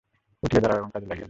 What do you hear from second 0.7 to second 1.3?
এবং কাজে লাগিয়া যাও।